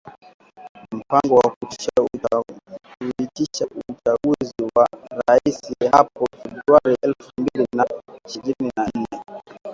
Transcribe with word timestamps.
mpango 0.97 1.35
wa 1.35 1.49
kuitisha 1.55 1.91
uchaguzi 3.65 4.53
wa 4.75 4.87
raisi 5.27 5.75
hapo 5.91 6.27
Februari 6.43 6.97
elfu 7.01 7.31
mbili 7.37 7.67
na 7.75 7.85
ishirini 8.27 8.71
na 8.77 8.89
nne 8.95 9.21